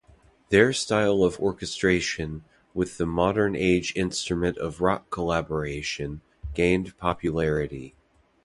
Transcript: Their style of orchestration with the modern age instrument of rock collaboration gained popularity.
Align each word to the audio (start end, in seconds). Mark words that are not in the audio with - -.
Their 0.49 0.73
style 0.73 1.21
of 1.23 1.39
orchestration 1.39 2.43
with 2.73 2.97
the 2.97 3.05
modern 3.05 3.55
age 3.55 3.93
instrument 3.95 4.57
of 4.57 4.81
rock 4.81 5.11
collaboration 5.11 6.21
gained 6.55 6.97
popularity. 6.97 7.93